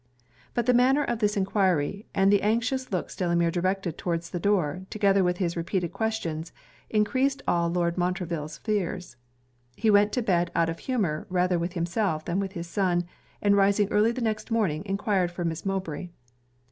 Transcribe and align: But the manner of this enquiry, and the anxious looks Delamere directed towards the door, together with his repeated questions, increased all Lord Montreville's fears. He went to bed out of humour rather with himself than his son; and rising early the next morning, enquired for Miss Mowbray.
But 0.55 0.65
the 0.65 0.73
manner 0.73 1.03
of 1.03 1.19
this 1.19 1.37
enquiry, 1.37 2.07
and 2.15 2.33
the 2.33 2.41
anxious 2.41 2.91
looks 2.91 3.15
Delamere 3.15 3.51
directed 3.51 3.99
towards 3.99 4.31
the 4.31 4.39
door, 4.39 4.81
together 4.89 5.23
with 5.23 5.37
his 5.37 5.55
repeated 5.55 5.93
questions, 5.93 6.51
increased 6.89 7.43
all 7.47 7.69
Lord 7.69 7.99
Montreville's 7.99 8.57
fears. 8.57 9.15
He 9.75 9.91
went 9.91 10.11
to 10.13 10.23
bed 10.23 10.49
out 10.55 10.69
of 10.69 10.79
humour 10.79 11.27
rather 11.29 11.59
with 11.59 11.73
himself 11.73 12.25
than 12.25 12.41
his 12.49 12.65
son; 12.65 13.03
and 13.43 13.55
rising 13.55 13.89
early 13.91 14.11
the 14.11 14.21
next 14.21 14.49
morning, 14.49 14.81
enquired 14.87 15.29
for 15.29 15.45
Miss 15.45 15.67
Mowbray. 15.67 16.09